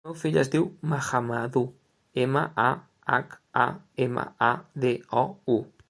El 0.03 0.09
meu 0.09 0.15
fill 0.19 0.37
es 0.43 0.47
diu 0.53 0.63
Mahamadou: 0.93 1.67
ema, 2.23 2.43
a, 2.65 2.67
hac, 3.19 3.37
a, 3.65 3.67
ema, 4.07 4.29
a, 4.53 4.53
de, 4.87 4.99
o, 5.25 5.29
u. 5.59 5.63